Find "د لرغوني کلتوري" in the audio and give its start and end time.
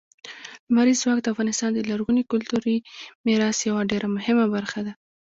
1.73-2.77